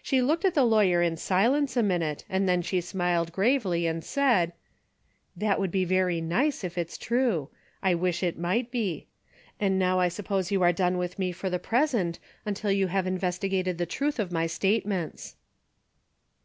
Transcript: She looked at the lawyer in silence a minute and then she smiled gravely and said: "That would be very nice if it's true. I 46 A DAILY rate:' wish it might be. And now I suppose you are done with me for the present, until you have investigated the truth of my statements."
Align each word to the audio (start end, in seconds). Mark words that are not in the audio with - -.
She 0.00 0.22
looked 0.22 0.44
at 0.44 0.54
the 0.54 0.62
lawyer 0.62 1.02
in 1.02 1.16
silence 1.16 1.76
a 1.76 1.82
minute 1.82 2.24
and 2.28 2.48
then 2.48 2.62
she 2.62 2.80
smiled 2.80 3.32
gravely 3.32 3.84
and 3.84 4.04
said: 4.04 4.52
"That 5.34 5.58
would 5.58 5.72
be 5.72 5.84
very 5.84 6.20
nice 6.20 6.62
if 6.62 6.78
it's 6.78 6.96
true. 6.96 7.48
I 7.82 7.92
46 7.94 7.94
A 7.94 7.94
DAILY 7.94 7.94
rate:' 7.96 8.00
wish 8.00 8.22
it 8.22 8.38
might 8.38 8.70
be. 8.70 9.06
And 9.58 9.76
now 9.76 9.98
I 9.98 10.06
suppose 10.06 10.52
you 10.52 10.62
are 10.62 10.72
done 10.72 10.98
with 10.98 11.18
me 11.18 11.32
for 11.32 11.50
the 11.50 11.58
present, 11.58 12.20
until 12.46 12.70
you 12.70 12.86
have 12.86 13.08
investigated 13.08 13.76
the 13.78 13.86
truth 13.86 14.20
of 14.20 14.30
my 14.30 14.46
statements." 14.46 15.34